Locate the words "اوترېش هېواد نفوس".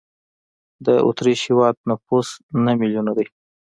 1.07-2.27